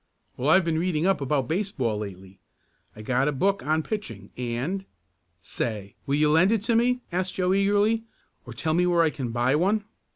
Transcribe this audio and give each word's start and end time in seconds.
"Well, 0.35 0.49
I've 0.49 0.65
been 0.65 0.79
reading 0.79 1.05
up 1.05 1.21
about 1.21 1.47
baseball 1.47 1.99
lately. 1.99 2.39
I 2.95 3.03
got 3.03 3.27
a 3.27 3.31
book 3.31 3.63
on 3.63 3.83
pitching, 3.83 4.31
and" 4.35 4.85
"Say, 5.59 5.95
will 6.07 6.15
you 6.15 6.31
lend 6.31 6.51
it 6.51 6.63
to 6.63 6.75
me?" 6.75 7.01
asked 7.11 7.35
Joe 7.35 7.53
eagerly. 7.53 8.05
"Or 8.43 8.51
tell 8.55 8.73
me 8.73 8.87
where 8.87 9.03
I 9.03 9.11
can 9.11 9.29
buy 9.29 9.55
one?" 9.55 9.85